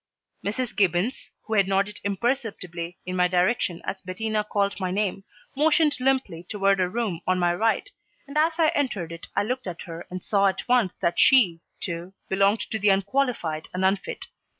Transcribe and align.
Mrs. 0.43 0.75
Gibbons, 0.75 1.29
who 1.45 1.53
had 1.53 1.67
nodded 1.67 1.99
imperceptibly 2.03 2.97
in 3.05 3.15
my 3.15 3.27
direction 3.27 3.83
as 3.85 4.01
Bettina 4.01 4.43
called 4.43 4.79
my 4.79 4.89
name, 4.89 5.23
motioned 5.55 5.95
limply 5.99 6.43
toward 6.49 6.79
a 6.79 6.89
room 6.89 7.21
on 7.27 7.37
my 7.37 7.53
right, 7.53 7.87
and 8.27 8.35
as 8.35 8.53
I 8.57 8.69
entered 8.69 9.11
it 9.11 9.27
I 9.35 9.43
looked 9.43 9.67
at 9.67 9.83
her 9.83 10.07
and 10.09 10.25
saw 10.25 10.47
at 10.47 10.67
once 10.67 10.95
that 11.01 11.19
she, 11.19 11.59
too, 11.79 12.13
belonged 12.29 12.61
to 12.71 12.79
the 12.79 12.89
unqualified 12.89 13.67
and 13.75 13.85
unfit. 13.85 14.25